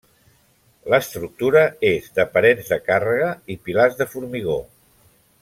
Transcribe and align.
L'estructura 0.93 1.61
és 1.89 2.07
de 2.15 2.25
parets 2.39 2.73
de 2.73 2.81
càrrega 2.89 3.29
i 3.57 3.59
pilars 3.69 4.01
de 4.01 4.09
formigó. 4.17 4.59